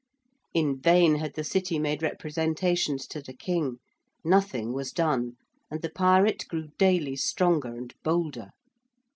In 0.55 0.81
vain 0.81 1.17
had 1.17 1.35
the 1.35 1.43
City 1.43 1.77
made 1.77 2.01
representations 2.01 3.05
to 3.05 3.21
the 3.21 3.35
King. 3.35 3.77
Nothing 4.23 4.73
was 4.73 4.91
done, 4.91 5.33
and 5.69 5.83
the 5.83 5.91
pirate 5.91 6.47
grew 6.47 6.69
daily 6.79 7.15
stronger 7.15 7.75
and 7.75 7.93
bolder. 8.01 8.49